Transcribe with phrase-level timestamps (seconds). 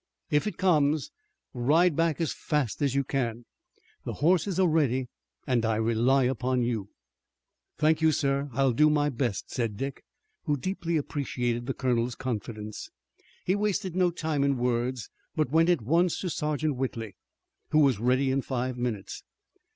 [0.31, 1.11] If it comes,
[1.53, 3.45] ride back as fast as you can.
[4.03, 5.09] The horses are ready
[5.45, 6.89] and I rely upon you."
[7.77, 10.01] "Thank you, sir, I'll do my best," said Dick,
[10.45, 12.89] who deeply appreciated the colonel's confidence.
[13.45, 17.15] He wasted no time in words, but went at once to Sergeant Whitley,
[17.69, 19.21] who was ready in five minutes.